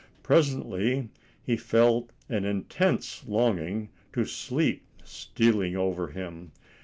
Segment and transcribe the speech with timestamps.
[0.23, 1.09] Presently
[1.43, 6.53] he felt an intense longing to sleep stealing over him.